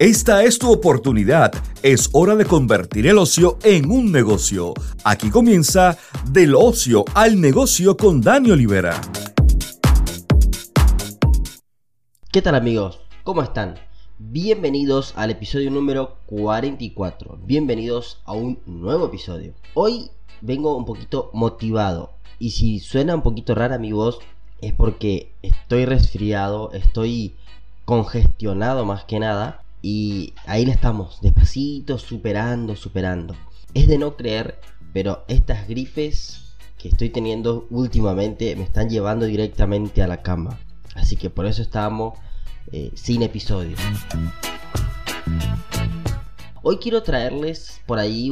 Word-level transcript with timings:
Esta 0.00 0.44
es 0.44 0.60
tu 0.60 0.70
oportunidad. 0.70 1.50
Es 1.82 2.10
hora 2.12 2.36
de 2.36 2.44
convertir 2.44 3.08
el 3.08 3.18
ocio 3.18 3.58
en 3.64 3.90
un 3.90 4.12
negocio. 4.12 4.72
Aquí 5.02 5.28
comienza 5.28 5.98
Del 6.30 6.54
ocio 6.54 7.04
al 7.14 7.40
negocio 7.40 7.96
con 7.96 8.20
Dani 8.20 8.52
Olivera. 8.52 9.00
¿Qué 12.30 12.40
tal 12.40 12.54
amigos? 12.54 13.00
¿Cómo 13.24 13.42
están? 13.42 13.74
Bienvenidos 14.20 15.14
al 15.16 15.30
episodio 15.30 15.68
número 15.72 16.18
44. 16.26 17.40
Bienvenidos 17.42 18.22
a 18.24 18.34
un 18.34 18.60
nuevo 18.66 19.06
episodio. 19.06 19.54
Hoy 19.74 20.12
vengo 20.40 20.76
un 20.76 20.84
poquito 20.84 21.30
motivado. 21.32 22.12
Y 22.38 22.52
si 22.52 22.78
suena 22.78 23.16
un 23.16 23.22
poquito 23.22 23.56
rara 23.56 23.78
mi 23.78 23.90
voz, 23.90 24.20
es 24.60 24.72
porque 24.74 25.32
estoy 25.42 25.86
resfriado, 25.86 26.70
estoy 26.72 27.34
congestionado 27.84 28.84
más 28.84 29.02
que 29.02 29.18
nada 29.18 29.64
y 29.82 30.34
ahí 30.46 30.66
la 30.66 30.72
estamos, 30.72 31.20
despacito, 31.20 31.98
superando, 31.98 32.74
superando. 32.76 33.34
Es 33.74 33.86
de 33.86 33.98
no 33.98 34.16
creer, 34.16 34.60
pero 34.92 35.24
estas 35.28 35.68
grifes 35.68 36.56
que 36.78 36.88
estoy 36.88 37.10
teniendo 37.10 37.66
últimamente 37.70 38.54
me 38.56 38.64
están 38.64 38.88
llevando 38.88 39.26
directamente 39.26 40.02
a 40.02 40.06
la 40.06 40.22
cama. 40.22 40.58
Así 40.94 41.16
que 41.16 41.30
por 41.30 41.46
eso 41.46 41.62
estamos 41.62 42.18
eh, 42.72 42.90
sin 42.94 43.22
episodios. 43.22 43.80
Hoy 46.62 46.78
quiero 46.78 47.02
traerles 47.02 47.80
por 47.86 47.98
ahí 47.98 48.30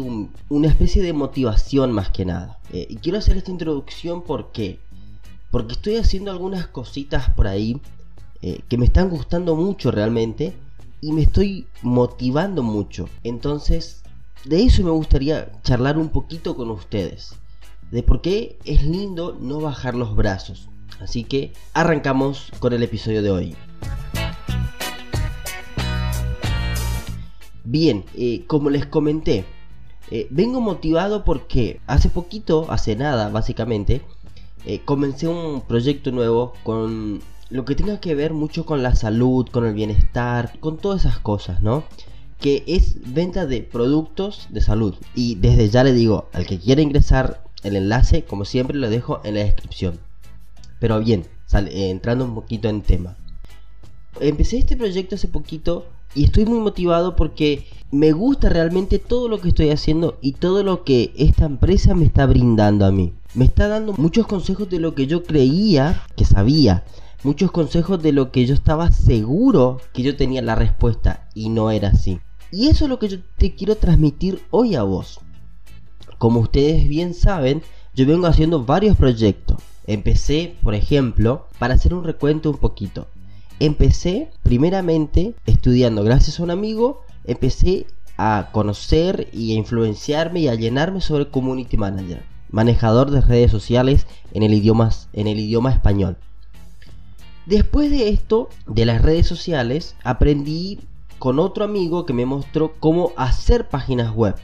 una 0.49 0.69
especie 0.69 1.03
de 1.03 1.13
motivación 1.13 1.93
más 1.93 2.11
que 2.11 2.25
nada. 2.25 2.59
Eh, 2.73 2.87
y 2.91 2.97
quiero 2.97 3.19
hacer 3.19 3.37
esta 3.37 3.51
introducción 3.51 4.23
porque 4.23 4.81
porque 5.51 5.75
estoy 5.75 5.97
haciendo 5.97 6.31
algunas 6.31 6.67
cositas 6.67 7.31
por 7.31 7.47
ahí 7.47 7.81
eh, 8.43 8.61
que 8.69 8.77
me 8.77 8.85
están 8.85 9.09
gustando 9.09 9.55
mucho 9.55 9.91
realmente 9.91 10.53
y 11.07 11.13
me 11.13 11.23
estoy 11.23 11.69
motivando 11.83 12.65
mucho. 12.65 13.09
Entonces, 13.23 14.03
de 14.45 14.65
eso 14.65 14.83
me 14.83 14.91
gustaría 14.91 15.53
charlar 15.63 15.99
un 15.99 16.09
poquito 16.09 16.57
con 16.57 16.69
ustedes. 16.73 17.37
De 17.93 18.03
por 18.03 18.21
qué 18.23 18.59
es 18.65 18.83
lindo 18.83 19.39
no 19.41 19.61
bajar 19.61 19.95
los 19.95 20.17
brazos. 20.17 20.69
Así 21.01 21.23
que 21.23 21.53
arrancamos 21.75 22.51
con 22.59 22.73
el 22.73 22.83
episodio 22.83 23.23
de 23.23 23.31
hoy. 23.31 23.57
Bien, 27.63 28.05
eh, 28.17 28.43
como 28.49 28.69
les 28.69 28.85
comenté, 28.85 29.45
eh, 30.11 30.27
vengo 30.31 30.61
motivado 30.61 31.25
porque 31.25 31.81
hace 31.87 32.09
poquito, 32.09 32.67
hace 32.69 32.97
nada 32.97 33.29
básicamente, 33.29 34.03
eh, 34.65 34.81
comencé 34.85 35.29
un 35.29 35.61
proyecto 35.61 36.11
nuevo 36.11 36.55
con 36.65 37.21
lo 37.49 37.65
que 37.65 37.75
tenga 37.75 38.01
que 38.01 38.15
ver 38.15 38.33
mucho 38.33 38.67
con 38.67 38.83
la 38.83 38.95
salud, 38.95 39.47
con 39.51 39.67
el 39.67 39.75
bienestar, 39.75 40.59
con 40.61 40.79
todas 40.79 41.05
esas 41.05 41.19
cosas, 41.19 41.63
¿no? 41.63 41.85
Que 42.41 42.65
es 42.67 42.97
venta 43.13 43.47
de 43.47 43.63
productos 43.63 44.49
de 44.51 44.61
salud. 44.61 44.95
Y 45.15 45.37
desde 45.37 45.71
ya 45.71 45.85
le 45.85 45.93
digo, 45.93 46.29
al 46.33 46.47
que 46.47 46.59
quiera 46.59 46.83
ingresar, 46.83 47.45
el 47.63 47.77
enlace, 47.77 48.25
como 48.25 48.45
siempre, 48.45 48.77
lo 48.77 48.91
dejo 48.91 49.21
en 49.25 49.35
la 49.35 49.45
descripción. 49.45 49.99
Pero 50.81 51.01
bien, 51.01 51.25
eh, 51.55 51.91
entrando 51.91 52.25
un 52.25 52.35
poquito 52.35 52.69
en 52.69 52.83
tema. 52.83 53.17
Empecé 54.21 54.59
este 54.59 54.77
proyecto 54.77 55.15
hace 55.15 55.29
poquito 55.29 55.87
y 56.15 56.25
estoy 56.25 56.47
muy 56.47 56.59
motivado 56.59 57.17
porque 57.17 57.67
me 57.91 58.13
gusta 58.13 58.49
realmente 58.49 58.99
todo 58.99 59.29
lo 59.29 59.41
que 59.41 59.49
estoy 59.49 59.71
haciendo 59.71 60.19
y 60.21 60.33
todo 60.33 60.63
lo 60.63 60.85
que 60.85 61.13
esta 61.17 61.45
empresa 61.45 61.95
me 61.95 62.07
está 62.07 62.27
brindando 62.27 62.87
a 62.87 62.93
mí. 62.93 63.13
Me 63.35 63.45
está 63.45 63.69
dando 63.69 63.93
muchos 63.93 64.27
consejos 64.27 64.69
de 64.71 64.81
lo 64.81 64.95
que 64.95 65.07
yo 65.07 65.23
creía 65.23 66.03
que 66.17 66.25
sabía 66.25 66.85
muchos 67.23 67.51
consejos 67.51 68.03
de 68.03 68.13
lo 68.13 68.31
que 68.31 68.47
yo 68.47 68.55
estaba 68.55 68.91
seguro 68.91 69.81
que 69.93 70.03
yo 70.03 70.17
tenía 70.17 70.43
la 70.43 70.55
respuesta 70.55 71.29
y 71.35 71.49
no 71.49 71.71
era 71.71 71.89
así. 71.89 72.21
Y 72.51 72.69
eso 72.69 72.85
es 72.85 72.91
lo 72.91 72.99
que 72.99 73.09
yo 73.09 73.19
te 73.37 73.55
quiero 73.55 73.77
transmitir 73.77 74.43
hoy 74.51 74.77
a 74.77 74.83
vos. 74.83 75.21
Como 76.19 76.41
ustedes 76.41 76.89
bien 76.89 77.15
saben, 77.15 77.63
yo 77.95 78.07
vengo 78.07 78.27
haciendo 78.27 78.65
varios 78.65 78.97
proyectos. 78.97 79.59
Empecé, 79.87 80.57
por 80.63 80.75
ejemplo, 80.75 81.47
para 81.59 81.75
hacer 81.75 81.95
un 81.95 82.05
recuento 82.05 82.51
un 82.51 82.59
poquito. 82.59 83.09
Empecé 83.59 84.31
primeramente 84.43 85.35
estudiando 85.47 86.05
gracias 86.05 86.39
a 86.39 86.43
un 86.43 86.51
amigo, 86.51 87.03
empecé 87.25 87.87
a 88.19 88.51
conocer 88.53 89.29
y 89.33 89.53
a 89.53 89.57
influenciarme 89.57 90.41
y 90.41 90.49
a 90.49 90.55
llenarme 90.55 91.01
sobre 91.01 91.31
Community 91.31 91.77
Manager, 91.77 92.23
manejador 92.51 93.11
de 93.11 93.21
redes 93.21 93.51
sociales 93.51 94.07
en 94.33 94.43
el 94.43 94.55
idioma, 94.55 94.91
en 95.13 95.27
el 95.27 95.39
idioma 95.39 95.73
español. 95.73 96.17
Después 97.47 97.93
de 97.93 98.09
esto, 98.09 98.49
de 98.67 98.85
las 98.85 99.03
redes 99.03 99.29
sociales, 99.29 99.95
aprendí 100.03 100.81
con 101.21 101.39
otro 101.39 101.65
amigo 101.65 102.05
que 102.05 102.13
me 102.13 102.27
mostró 102.27 102.73
cómo 102.81 103.13
hacer 103.17 103.69
páginas 103.69 104.13
web. 104.13 104.35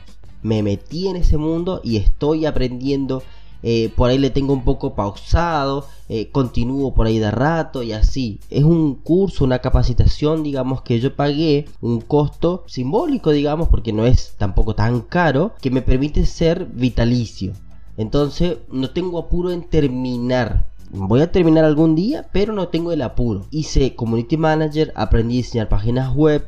Me 0.41 0.63
metí 0.63 1.09
en 1.09 1.17
ese 1.17 1.37
mundo 1.37 1.81
y 1.83 1.97
estoy 1.97 2.47
aprendiendo. 2.47 3.25
Eh, 3.65 3.93
por 3.97 4.09
ahí 4.09 4.19
le 4.19 4.31
tengo 4.31 4.53
un 4.53 4.63
poco 4.63 4.95
pausado, 4.95 5.87
eh, 6.09 6.31
continúo 6.31 6.95
por 6.95 7.07
ahí 7.09 7.19
de 7.19 7.33
rato 7.33 7.83
y 7.83 7.93
así. 7.93 8.39
Es 8.51 8.63
un 8.63 8.95
curso, 8.95 9.45
una 9.45 9.59
capacitación, 9.59 10.45
digamos, 10.45 10.83
que 10.83 11.01
yo 11.01 11.17
pagué 11.17 11.65
un 11.81 12.01
costo 12.03 12.63
simbólico, 12.69 13.33
digamos, 13.33 13.69
porque 13.69 13.93
no 13.93 14.07
es 14.07 14.35
tampoco 14.39 14.77
tan 14.77 15.01
caro, 15.01 15.55
que 15.61 15.73
me 15.73 15.83
permite 15.83 16.25
ser 16.25 16.67
vitalicio. 16.67 17.53
Entonces 17.97 18.59
no 18.71 18.91
tengo 18.91 19.19
apuro 19.19 19.51
en 19.51 19.65
terminar 19.65 20.67
voy 20.93 21.23
a 21.23 21.33
terminar 21.33 21.65
algún 21.65 21.95
día, 21.95 22.29
pero 22.33 22.53
no 22.53 22.69
tengo 22.69 22.93
el 22.93 23.03
apuro. 23.03 23.47
Hice 23.51 23.95
Community 23.95 24.37
Manager, 24.37 24.93
aprendí 24.95 25.37
a 25.37 25.39
diseñar 25.39 25.69
páginas 25.69 26.15
web, 26.15 26.47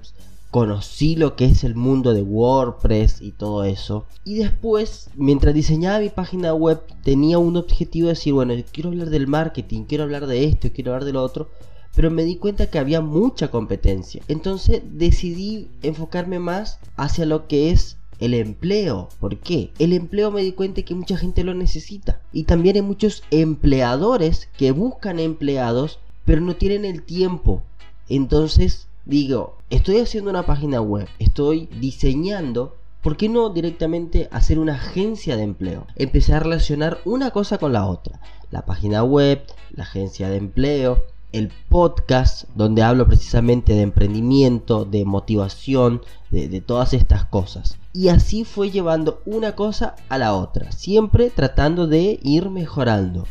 conocí 0.50 1.16
lo 1.16 1.34
que 1.34 1.46
es 1.46 1.64
el 1.64 1.74
mundo 1.74 2.14
de 2.14 2.22
WordPress 2.22 3.22
y 3.22 3.32
todo 3.32 3.64
eso. 3.64 4.06
Y 4.22 4.34
después, 4.34 5.10
mientras 5.16 5.54
diseñaba 5.54 5.98
mi 5.98 6.10
página 6.10 6.54
web, 6.54 6.82
tenía 7.02 7.38
un 7.38 7.56
objetivo 7.56 8.08
de 8.08 8.14
decir, 8.14 8.34
bueno, 8.34 8.54
quiero 8.70 8.90
hablar 8.90 9.10
del 9.10 9.26
marketing, 9.26 9.84
quiero 9.84 10.04
hablar 10.04 10.26
de 10.26 10.44
esto, 10.44 10.68
quiero 10.72 10.92
hablar 10.92 11.06
de 11.06 11.12
lo 11.14 11.22
otro. 11.22 11.48
Pero 11.96 12.10
me 12.10 12.24
di 12.24 12.36
cuenta 12.36 12.68
que 12.68 12.78
había 12.78 13.00
mucha 13.00 13.50
competencia. 13.50 14.22
Entonces 14.28 14.82
decidí 14.92 15.68
enfocarme 15.82 16.38
más 16.38 16.80
hacia 16.96 17.24
lo 17.24 17.46
que 17.46 17.70
es 17.70 17.96
el 18.18 18.34
empleo. 18.34 19.08
¿Por 19.20 19.38
qué? 19.38 19.72
El 19.78 19.92
empleo 19.92 20.30
me 20.30 20.42
di 20.42 20.52
cuenta 20.52 20.82
que 20.82 20.94
mucha 20.94 21.16
gente 21.16 21.44
lo 21.44 21.54
necesita. 21.54 22.20
Y 22.34 22.44
también 22.44 22.74
hay 22.74 22.82
muchos 22.82 23.22
empleadores 23.30 24.48
que 24.58 24.72
buscan 24.72 25.20
empleados, 25.20 26.00
pero 26.24 26.40
no 26.40 26.56
tienen 26.56 26.84
el 26.84 27.02
tiempo. 27.02 27.62
Entonces 28.08 28.88
digo, 29.04 29.56
estoy 29.70 30.00
haciendo 30.00 30.30
una 30.30 30.44
página 30.44 30.80
web, 30.80 31.06
estoy 31.20 31.68
diseñando. 31.80 32.74
¿Por 33.02 33.16
qué 33.16 33.28
no 33.28 33.50
directamente 33.50 34.28
hacer 34.32 34.58
una 34.58 34.74
agencia 34.74 35.36
de 35.36 35.44
empleo? 35.44 35.86
Empecé 35.94 36.32
a 36.32 36.40
relacionar 36.40 36.98
una 37.04 37.30
cosa 37.30 37.58
con 37.58 37.72
la 37.72 37.86
otra. 37.86 38.20
La 38.50 38.66
página 38.66 39.04
web, 39.04 39.40
la 39.70 39.84
agencia 39.84 40.28
de 40.28 40.38
empleo, 40.38 41.04
el 41.34 41.50
podcast 41.68 42.44
donde 42.54 42.84
hablo 42.84 43.08
precisamente 43.08 43.74
de 43.74 43.82
emprendimiento, 43.82 44.84
de 44.84 45.04
motivación, 45.04 46.00
de, 46.30 46.60
todas 46.60 46.94
estas 46.94 47.24
cosas. 47.24 47.76
Y 47.92 48.08
así 48.08 48.44
fue 48.44 48.70
llevando 48.70 49.20
una 49.26 49.56
cosa 49.56 49.96
a 50.08 50.16
la 50.16 50.34
otra, 50.34 50.70
siempre 50.70 51.30
tratando 51.30 51.88
de 51.88 52.20
ir 52.22 52.50
mejorando. 52.50 53.26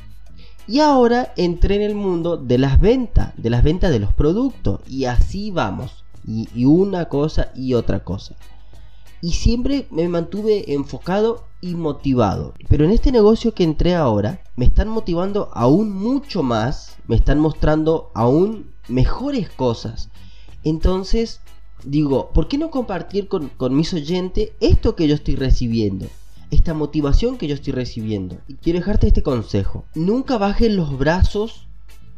Y 0.68 0.81
ahora 0.81 1.34
entré 1.38 1.75
en 1.75 1.81
el 1.81 1.96
mundo 1.96 2.36
de 2.36 2.58
las 2.58 2.80
ventas, 2.81 3.31
de 3.38 3.50
las 3.50 3.63
ventas 3.63 3.90
de 3.90 4.00
los 4.00 4.13
productos. 4.13 4.81
Y 4.86 5.06
así 5.06 5.52
vamos. 5.52 6.03
Y, 6.28 6.50
y 6.53 6.66
una 6.66 7.06
cosa 7.06 7.52
y 7.56 7.74
otra 7.74 8.03
cosa. 8.03 8.36
Y 9.22 9.31
siempre 9.31 9.88
me 9.92 10.09
mantuve 10.09 10.74
enfocado 10.74 11.46
y 11.63 11.75
motivado. 11.75 12.53
Pero 12.68 12.84
en 12.84 12.91
este 12.91 13.12
negocio 13.12 13.53
que 13.53 13.63
entré 13.63 13.96
ahora, 13.96 14.41
me 14.57 14.66
están 14.66 14.90
motivando 14.90 15.50
aún 15.53 15.91
mucho 15.91 16.44
más, 16.44 16.97
me 17.07 17.16
están 17.16 17.40
mostrando 17.40 18.12
aún 18.13 18.74
mejores 18.89 19.50
cosas. 19.50 20.10
Entonces, 20.65 21.39
digo, 21.86 22.31
¿por 22.33 22.50
qué 22.50 22.57
no 22.57 22.69
compartir 22.69 23.30
con, 23.30 23.50
mis 23.71 23.94
oyentes 23.94 24.50
esto 24.60 24.98
que 24.98 25.07
yo 25.07 25.15
estoy 25.15 25.38
recibiendo? 25.38 26.07
Esta 26.51 26.74
motivación 26.74 27.38
que 27.38 27.48
yo 27.48 27.56
estoy 27.56 27.71
recibiendo. 27.71 28.39
Y 28.50 28.56
quiero 28.56 28.80
dejarte 28.80 29.07
este 29.07 29.24
consejo. 29.24 29.86
Nunca 29.95 30.38
bajes 30.38 30.69
los 30.69 30.98
brazos 30.98 31.68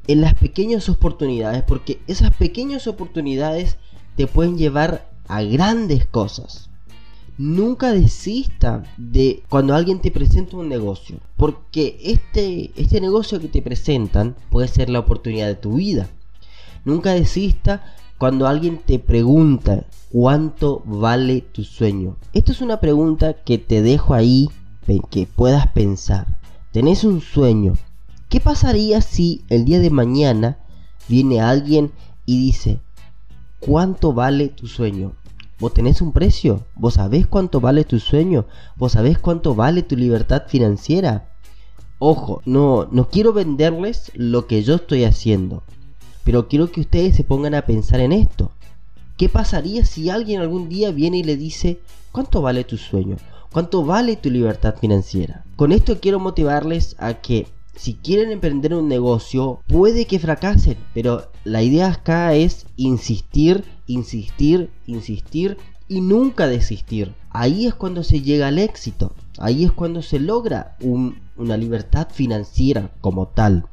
en 0.07 0.21
las 0.21 0.33
pequeñas 0.33 0.89
oportunidades, 0.89 1.61
porque 1.61 1.99
esas 2.07 2.35
pequeñas 2.35 2.87
oportunidades 2.87 3.77
te 4.15 4.25
pueden 4.25 4.57
llevar 4.57 5.07
a 5.27 5.43
grandes 5.43 6.07
cosas 6.07 6.64
nunca 7.37 7.91
desista 7.91 8.83
de 8.97 9.43
cuando 9.49 9.75
alguien 9.75 9.99
te 9.99 10.11
presenta 10.11 10.57
un 10.57 10.69
negocio. 10.69 11.19
Porque 11.37 11.97
este, 12.03 12.71
este 12.75 13.01
negocio 13.01 13.39
que 13.39 13.47
te 13.47 13.61
presentan 13.61 14.35
puede 14.49 14.67
ser 14.67 14.89
la 14.89 14.99
oportunidad 14.99 15.47
de 15.47 15.55
tu 15.55 15.75
vida. 15.75 16.09
Nunca 16.83 17.13
desista 17.13 17.95
cuando 18.17 18.47
alguien 18.47 18.79
te 18.85 18.99
pregunta 18.99 19.85
cuánto 20.11 20.81
vale 20.85 21.41
tu 21.41 21.63
sueño. 21.63 22.17
Esto 22.33 22.51
es 22.51 22.61
una 22.61 22.79
pregunta 22.79 23.33
que 23.33 23.57
te 23.57 23.81
dejo 23.81 24.13
ahí 24.13 24.49
que 25.09 25.27
puedas 25.27 25.67
pensar. 25.67 26.39
Tenés 26.71 27.03
un 27.03 27.21
sueño. 27.21 27.73
¿Qué 28.29 28.39
pasaría 28.39 29.01
si 29.01 29.43
el 29.49 29.65
día 29.65 29.79
de 29.79 29.89
mañana 29.89 30.59
viene 31.07 31.41
alguien 31.41 31.91
y 32.25 32.39
dice, 32.39 32.79
cuánto 33.59 34.13
vale 34.13 34.49
tu 34.49 34.67
sueño. 34.67 35.13
¿Vos 35.57 35.73
tenés 35.73 36.01
un 36.01 36.11
precio? 36.11 36.65
¿Vos 36.75 36.95
sabés 36.95 37.27
cuánto 37.27 37.61
vale 37.61 37.85
tu 37.85 37.99
sueño? 37.99 38.45
¿Vos 38.75 38.91
sabés 38.91 39.17
cuánto 39.17 39.55
vale 39.55 39.83
tu 39.83 39.95
libertad 39.95 40.43
financiera? 40.47 41.29
Ojo, 41.97 42.41
no, 42.45 42.89
no 42.91 43.07
quiero 43.09 43.31
venderles 43.31 44.11
lo 44.15 44.47
que 44.47 44.63
yo 44.63 44.75
estoy 44.75 45.05
haciendo, 45.05 45.63
pero 46.25 46.49
quiero 46.49 46.71
que 46.71 46.81
ustedes 46.81 47.15
se 47.15 47.23
pongan 47.23 47.55
a 47.55 47.61
pensar 47.61 48.01
en 48.01 48.11
esto. 48.11 48.51
¿Qué 49.15 49.29
pasaría 49.29 49.85
si 49.85 50.09
alguien 50.09 50.41
algún 50.41 50.67
día 50.67 50.91
viene 50.91 51.19
y 51.19 51.23
le 51.23 51.37
dice, 51.37 51.79
¿cuánto 52.11 52.41
vale 52.41 52.65
tu 52.65 52.75
sueño? 52.75 53.15
¿Cuánto 53.53 53.85
vale 53.85 54.17
tu 54.17 54.29
libertad 54.29 54.75
financiera? 54.75 55.45
Con 55.55 55.71
esto 55.71 56.01
quiero 56.01 56.19
motivarles 56.19 56.97
a 56.99 57.13
que 57.13 57.47
si 57.75 57.95
quieren 57.95 58.31
emprender 58.31 58.73
un 58.73 58.87
negocio, 58.87 59.59
puede 59.67 60.05
que 60.05 60.19
fracasen, 60.19 60.77
pero 60.93 61.29
la 61.43 61.61
idea 61.61 61.87
acá 61.87 62.33
es 62.33 62.65
insistir, 62.77 63.63
insistir, 63.87 64.69
insistir 64.87 65.57
y 65.87 66.01
nunca 66.01 66.47
desistir. 66.47 67.13
Ahí 67.29 67.67
es 67.67 67.75
cuando 67.75 68.03
se 68.03 68.21
llega 68.21 68.47
al 68.47 68.59
éxito, 68.59 69.13
ahí 69.37 69.65
es 69.65 69.71
cuando 69.71 70.01
se 70.01 70.19
logra 70.19 70.77
una 70.79 71.57
libertad 71.57 72.07
financiera 72.11 72.91
como 73.01 73.27
tal. 73.27 73.67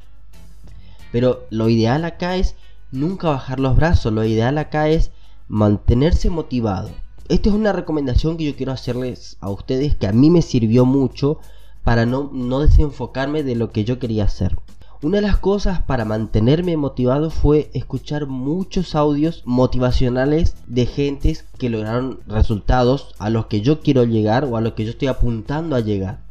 Pero 1.11 1.45
lo 1.49 1.69
ideal 1.69 2.05
acá 2.05 2.35
es 2.35 2.55
nunca 2.91 3.29
bajar 3.29 3.59
los 3.59 3.75
brazos, 3.75 4.11
lo 4.11 4.25
ideal 4.25 4.57
acá 4.57 4.89
es 4.89 5.11
mantenerse 5.47 6.29
motivado. 6.29 6.89
Esta 7.29 7.49
es 7.49 7.55
una 7.55 7.71
recomendación 7.71 8.35
que 8.35 8.43
yo 8.43 8.55
quiero 8.55 8.73
hacerles 8.73 9.37
a 9.39 9.49
ustedes 9.49 9.95
que 9.95 10.07
a 10.07 10.11
mí 10.11 10.29
me 10.29 10.41
sirvió 10.41 10.85
mucho 10.85 11.39
para 11.83 12.05
no, 12.05 12.59
desenfocarme 12.59 13.43
de 13.43 13.55
lo 13.55 13.71
que 13.71 13.83
yo 13.83 13.99
quería 13.99 14.23
hacer. 14.23 14.57
Una 15.01 15.17
de 15.17 15.23
las 15.23 15.37
cosas 15.37 15.81
para 15.81 16.05
mantenerme 16.05 16.77
motivado 16.77 17.29
fue 17.29 17.69
escuchar 17.73 18.25
muchos 18.25 18.95
audios 18.95 19.41
motivacionales 19.43 20.55
de 20.65 20.85
gentes 20.85 21.43
que 21.57 21.69
lograron 21.69 22.21
resultados 22.25 23.13
a 23.19 23.29
los 23.29 23.47
que 23.47 23.59
yo 23.59 23.81
quiero 23.81 24.05
llegar 24.05 24.45
o 24.45 24.55
a 24.55 24.61
los 24.61 24.73
que 24.73 24.85
yo 24.85 24.91
estoy 24.91 25.09
apuntando 25.09 25.75
a 25.75 25.81
llegar. 25.81 26.21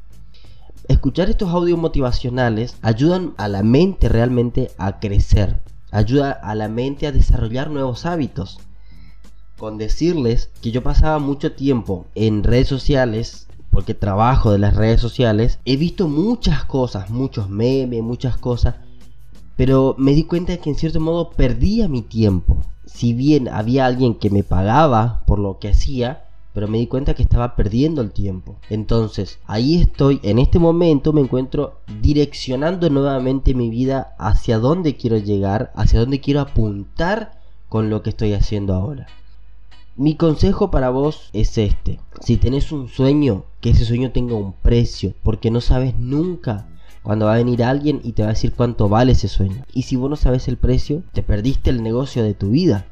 Escuchar 0.89 1.29
estos 1.29 1.51
audios 1.51 1.79
motivacionales 1.79 2.77
ayudan 2.81 3.35
a 3.37 3.49
la 3.49 3.63
mente 3.63 4.09
realmente 4.09 4.71
a 4.79 5.01
crecer, 5.01 5.61
ayuda 5.91 6.33
a 6.33 6.55
la 6.55 6.69
mente 6.69 7.07
a 7.07 7.13
desarrollar 7.13 7.69
nuevos 7.69 8.07
hábitos. 8.07 8.59
Con 9.59 9.77
decirles 9.77 10.51
que 10.63 10.71
yo 10.71 10.83
pasaba 10.83 11.19
mucho 11.19 11.53
tiempo 11.53 12.07
en 12.15 12.43
redes 12.43 12.69
sociales 12.69 13.47
porque 13.73 13.95
trabajo 13.95 14.53
de 14.53 14.59
las 14.59 14.77
redes 14.77 15.01
sociales, 15.01 15.59
he 15.65 15.77
visto 15.77 16.07
muchas 16.07 16.65
cosas, 16.67 17.11
muchos 17.11 17.49
memes, 17.49 18.03
muchas 18.03 18.37
cosas, 18.37 18.75
pero 19.57 19.97
me 19.99 20.13
di 20.13 20.25
cuenta 20.25 20.53
de 20.53 20.59
que 20.59 20.71
en 20.71 20.77
cierto 20.77 21.01
modo 21.01 21.31
perdía 21.31 21.89
mi 21.89 22.03
tiempo. 22.03 22.59
Si 22.85 23.15
bien 23.15 23.49
había 23.49 23.87
alguien 23.87 24.15
que 24.15 24.29
me 24.29 24.45
pagaba 24.45 25.23
por 25.27 25.39
lo 25.39 25.59
que 25.59 25.71
hacía, 25.71 26.25
pero 26.53 26.69
me 26.69 26.79
di 26.79 26.87
cuenta 26.87 27.15
que 27.15 27.23
estaba 27.23 27.57
perdiendo 27.57 28.03
el 28.03 28.11
tiempo. 28.11 28.57
Entonces, 28.69 29.39
ahí 29.47 29.81
estoy, 29.81 30.21
en 30.23 30.39
este 30.39 30.59
momento 30.59 31.15
me 31.15 31.23
encuentro 31.23 31.81
direccionando 32.03 32.91
nuevamente 32.91 33.55
mi 33.55 33.71
vida 33.71 34.15
hacia 34.19 34.59
dónde 34.59 34.97
quiero 34.97 35.17
llegar, 35.17 35.73
hacia 35.75 36.01
dónde 36.01 36.21
quiero 36.21 36.41
apuntar 36.41 37.41
con 37.71 37.89
lo 37.89 38.03
que 38.03 38.11
estoy 38.11 38.35
haciendo 38.35 38.75
ahora. 38.75 39.07
Mi 39.95 40.17
consejo 40.17 40.71
para 40.71 40.89
vos 40.89 41.29
es 41.35 41.59
este. 41.59 42.01
Si 42.23 42.39
tenés 42.39 42.73
un 42.73 42.89
sueño, 42.89 43.45
que 43.61 43.71
ese 43.71 43.85
sueño 43.85 44.11
tenga 44.11 44.35
un 44.35 44.55
precio, 44.55 45.13
porque 45.23 45.51
no 45.51 45.61
sabes 45.61 45.99
nunca 45.99 46.67
cuando 47.03 47.27
va 47.27 47.35
a 47.35 47.37
venir 47.37 47.63
alguien 47.63 48.01
y 48.03 48.13
te 48.13 48.23
va 48.23 48.29
a 48.29 48.33
decir 48.33 48.55
cuánto 48.55 48.89
vale 48.89 49.13
ese 49.13 49.29
sueño. 49.29 49.67
Y 49.75 49.83
si 49.83 49.97
vos 49.97 50.09
no 50.09 50.17
sabes 50.17 50.49
el 50.49 50.57
precio, 50.57 51.03
te 51.13 51.23
perdiste 51.23 51.69
el 51.69 51.83
negocio 51.83 52.23
de 52.23 52.33
tu 52.33 52.49
vida. 52.51 52.87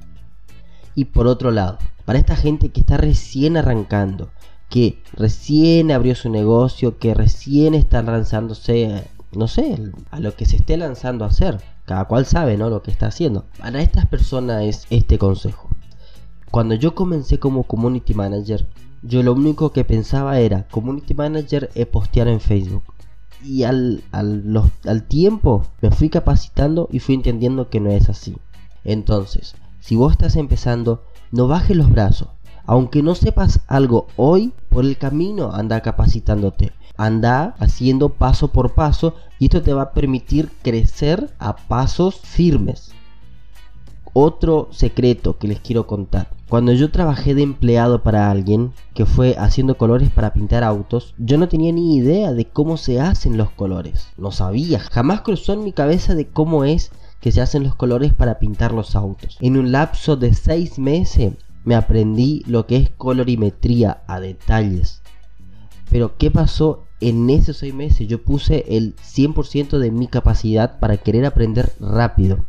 Y 0.95 1.07
por 1.07 1.27
otro 1.27 1.51
lado, 1.51 1.79
para 2.05 2.19
esta 2.19 2.37
gente 2.37 2.69
que 2.69 2.81
está 2.81 2.99
recién 2.99 3.57
arrancando, 3.57 4.29
que 4.69 5.03
recién 5.15 5.93
abrió 5.93 6.15
su 6.15 6.29
negocio, 6.29 6.99
que 6.99 7.15
recién 7.15 7.73
está 7.75 8.03
lanzándose, 8.03 9.05
no 9.33 9.49
sé, 9.49 9.91
a 10.11 10.21
lo 10.21 10.37
que 10.37 10.45
se 10.45 10.57
esté 10.57 10.77
lanzando 10.77 11.25
a 11.25 11.29
hacer. 11.29 11.63
Cada 11.87 12.05
cual 12.05 12.27
sabe, 12.27 12.59
¿no? 12.59 12.69
Lo 12.69 12.83
que 12.83 12.91
está 12.91 13.07
haciendo. 13.07 13.47
Para 13.59 13.81
estas 13.81 14.05
personas 14.05 14.65
es 14.65 14.87
este 14.91 15.17
consejo. 15.17 15.71
Cuando 16.51 16.75
yo 16.75 16.97
comencé 16.97 17.39
como 17.39 17.63
community 17.63 18.13
manager, 18.13 18.67
yo 19.03 19.23
lo 19.23 19.35
único 19.35 19.71
que 19.71 19.85
pensaba 19.85 20.41
era 20.41 20.67
community 20.67 21.15
manager 21.15 21.71
es 21.77 21.87
postear 21.87 22.27
en 22.27 22.41
Facebook. 22.41 22.83
Y 23.45 23.63
al, 23.63 24.03
al, 24.11 25.05
tiempo 25.07 25.65
me 25.81 25.93
fui 25.93 26.09
capacitando 26.09 26.89
y 26.91 26.99
fui 26.99 27.15
entendiendo 27.15 27.71
que 27.71 27.79
no 27.79 27.91
es 27.91 28.09
así. 28.09 28.37
Entonces, 28.83 29.55
si 29.79 29.95
vos 29.95 30.11
estás 30.11 30.35
empezando, 30.35 31.05
no 31.31 31.47
bajes 31.47 31.77
los 31.77 31.89
brazos. 31.89 32.31
Aunque 32.67 33.05
no 33.05 33.15
sepas 33.15 33.61
algo 33.69 34.09
hoy, 34.17 34.53
por 34.71 34.85
el 34.85 34.99
camino 34.99 35.53
anda 35.53 35.81
capacitándote. 35.83 36.73
Anda 36.97 37.55
haciendo 37.61 38.09
paso 38.09 38.49
por 38.49 38.75
paso 38.75 39.15
y 39.39 39.45
esto 39.45 39.63
te 39.63 39.73
va 39.73 39.83
a 39.83 39.93
permitir 39.93 40.51
crecer 40.63 41.33
a 41.39 41.55
pasos 41.55 42.17
firmes. 42.17 42.91
Otro 44.13 44.69
secreto 44.73 45.39
que 45.39 45.47
les 45.47 45.61
quiero 45.61 45.87
contar. 45.87 46.40
Cuando 46.51 46.73
yo 46.73 46.91
trabajé 46.91 47.37
de 47.37 47.43
empleado 47.43 48.03
para 48.03 48.29
alguien 48.29 48.73
que 48.93 49.07
fue 49.07 49.37
haciendo 49.39 49.77
colores 49.77 50.11
para 50.11 50.33
pintar 50.33 50.65
autos, 50.65 51.15
yo 51.17 51.39
no 51.39 51.49
tenía 51.49 51.73
ni 51.73 51.95
idea 51.95 52.33
de 52.33 52.47
cómo 52.47 52.77
se 52.77 53.01
hacen 53.01 53.37
los 53.37 53.53
colores. 53.53 54.09
No 54.17 54.33
sabía, 54.33 54.81
jamás 54.81 55.21
cruzó 55.21 55.53
en 55.53 55.63
mi 55.63 55.73
cabeza 55.73 56.17
de 56.17 56.27
cómo 56.27 56.65
es 56.65 56.91
que 57.21 57.31
se 57.31 57.41
hacen 57.41 57.63
los 57.63 57.77
colores 57.77 58.15
para 58.15 58.41
pintar 58.41 58.73
los 58.73 58.97
autos. 58.97 59.39
En 59.41 59.57
un 59.57 59.71
lapso 59.71 60.17
de 60.17 60.35
6 60.35 60.81
meses 60.81 61.35
me 61.63 61.77
aprendí 61.77 62.43
lo 62.49 62.67
que 62.67 62.79
es 62.79 62.91
colorimetría 62.91 64.03
a 64.09 64.19
detalles. 64.19 65.03
Pero 65.89 66.17
¿qué 66.17 66.33
pasó 66.33 66.83
en 67.01 67.31
esos 67.31 67.59
6 67.59 67.75
meses? 67.75 68.09
Yo 68.09 68.25
puse 68.25 68.65
el 68.77 68.97
100% 68.97 69.79
de 69.79 69.93
mi 69.93 70.09
capacidad 70.09 70.81
para 70.81 70.97
querer 70.97 71.27
aprender 71.27 71.71
rápido. 71.79 72.45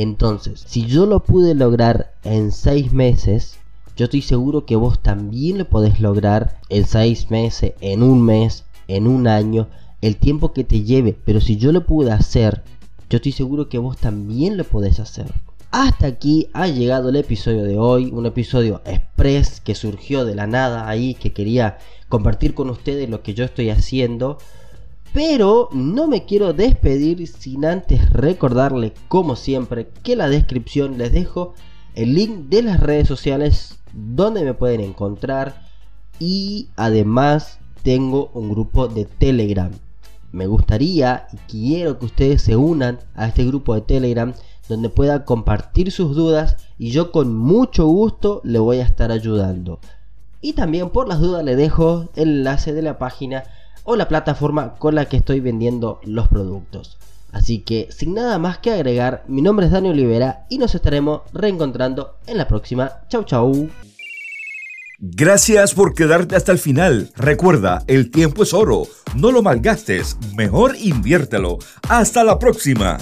Entonces, 0.00 0.64
si 0.64 0.86
yo 0.86 1.06
lo 1.06 1.24
pude 1.24 1.56
lograr 1.56 2.12
en 2.22 2.52
6 2.52 2.92
meses, 2.92 3.58
yo 3.96 4.04
estoy 4.04 4.22
seguro 4.22 4.64
que 4.64 4.76
vos 4.76 5.02
también 5.02 5.58
lo 5.58 5.68
podés 5.68 5.98
lograr 5.98 6.60
en 6.68 6.86
6 6.86 7.32
meses, 7.32 7.72
en 7.80 8.04
un 8.04 8.22
mes, 8.22 8.62
en 8.86 9.08
un 9.08 9.26
año, 9.26 9.66
el 10.00 10.14
tiempo 10.14 10.52
que 10.52 10.62
te 10.62 10.84
lleve. 10.84 11.18
Pero 11.24 11.40
si 11.40 11.56
yo 11.56 11.72
lo 11.72 11.84
pude 11.84 12.12
hacer, 12.12 12.62
yo 13.10 13.16
estoy 13.16 13.32
seguro 13.32 13.68
que 13.68 13.78
vos 13.78 13.96
también 13.96 14.56
lo 14.56 14.62
podés 14.62 15.00
hacer. 15.00 15.32
Hasta 15.72 16.06
aquí 16.06 16.48
ha 16.52 16.68
llegado 16.68 17.08
el 17.08 17.16
episodio 17.16 17.64
de 17.64 17.76
hoy, 17.76 18.12
un 18.12 18.24
episodio 18.24 18.82
express 18.84 19.60
que 19.60 19.74
surgió 19.74 20.24
de 20.24 20.36
la 20.36 20.46
nada 20.46 20.88
ahí, 20.88 21.14
que 21.14 21.32
quería 21.32 21.78
compartir 22.08 22.54
con 22.54 22.70
ustedes 22.70 23.10
lo 23.10 23.24
que 23.24 23.34
yo 23.34 23.44
estoy 23.44 23.70
haciendo. 23.70 24.38
Pero 25.12 25.68
no 25.72 26.06
me 26.06 26.24
quiero 26.24 26.52
despedir 26.52 27.26
sin 27.26 27.64
antes 27.64 28.10
recordarle, 28.10 28.92
como 29.08 29.36
siempre, 29.36 29.88
que 30.02 30.12
en 30.12 30.18
la 30.18 30.28
descripción 30.28 30.98
les 30.98 31.12
dejo 31.12 31.54
el 31.94 32.14
link 32.14 32.48
de 32.48 32.62
las 32.62 32.80
redes 32.80 33.08
sociales 33.08 33.78
donde 33.92 34.44
me 34.44 34.54
pueden 34.54 34.80
encontrar 34.80 35.62
y 36.20 36.68
además 36.76 37.58
tengo 37.82 38.30
un 38.34 38.50
grupo 38.50 38.88
de 38.88 39.04
Telegram. 39.04 39.72
Me 40.30 40.46
gustaría 40.46 41.26
y 41.32 41.36
quiero 41.50 41.98
que 41.98 42.06
ustedes 42.06 42.42
se 42.42 42.56
unan 42.56 42.98
a 43.14 43.28
este 43.28 43.44
grupo 43.44 43.74
de 43.74 43.80
Telegram 43.80 44.34
donde 44.68 44.90
puedan 44.90 45.22
compartir 45.22 45.90
sus 45.90 46.14
dudas 46.14 46.56
y 46.78 46.90
yo 46.90 47.10
con 47.12 47.36
mucho 47.36 47.86
gusto 47.86 48.42
le 48.44 48.58
voy 48.58 48.78
a 48.78 48.84
estar 48.84 49.10
ayudando. 49.10 49.80
Y 50.40 50.52
también 50.52 50.90
por 50.90 51.08
las 51.08 51.20
dudas 51.20 51.44
le 51.44 51.56
dejo 51.56 52.10
el 52.14 52.28
enlace 52.28 52.74
de 52.74 52.82
la 52.82 52.98
página 52.98 53.44
o 53.90 53.96
la 53.96 54.06
plataforma 54.06 54.74
con 54.74 54.94
la 54.94 55.06
que 55.06 55.16
estoy 55.16 55.40
vendiendo 55.40 55.98
los 56.04 56.28
productos. 56.28 56.98
Así 57.32 57.60
que 57.60 57.88
sin 57.90 58.12
nada 58.12 58.38
más 58.38 58.58
que 58.58 58.70
agregar, 58.70 59.24
mi 59.28 59.40
nombre 59.40 59.64
es 59.64 59.72
Daniel 59.72 59.94
Olivera 59.94 60.44
y 60.50 60.58
nos 60.58 60.74
estaremos 60.74 61.22
reencontrando 61.32 62.16
en 62.26 62.36
la 62.36 62.46
próxima. 62.46 63.00
Chau 63.08 63.24
chau. 63.24 63.70
Gracias 64.98 65.72
por 65.72 65.94
quedarte 65.94 66.36
hasta 66.36 66.52
el 66.52 66.58
final. 66.58 67.08
Recuerda, 67.16 67.82
el 67.86 68.10
tiempo 68.10 68.42
es 68.42 68.52
oro. 68.52 68.82
No 69.14 69.32
lo 69.32 69.42
malgastes, 69.42 70.18
mejor 70.36 70.76
inviértelo. 70.76 71.56
Hasta 71.88 72.24
la 72.24 72.38
próxima. 72.38 72.98